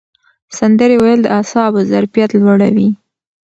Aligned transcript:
سندرې 0.57 0.95
ویل 1.01 1.19
د 1.23 1.27
اعصابو 1.37 1.79
ظرفیت 1.91 2.31
لوړوي. 2.41 2.89